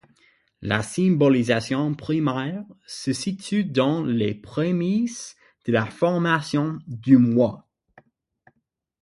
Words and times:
La 0.63 0.81
symbolisation 0.81 1.93
primaire 1.93 2.63
se 2.87 3.13
situe 3.13 3.65
dans 3.65 4.01
les 4.03 4.33
prémices 4.33 5.35
de 5.67 5.73
la 5.73 5.85
formation 5.85 6.79
du 6.87 7.17
moi. 7.17 7.69